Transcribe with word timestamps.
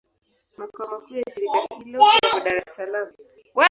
Makao 0.57 0.87
makuu 0.91 1.15
ya 1.17 1.31
shirika 1.31 1.59
hilo 1.77 1.99
yapo 2.23 2.39
Dar 2.45 2.57
es 2.57 2.73
Salaam. 2.75 3.09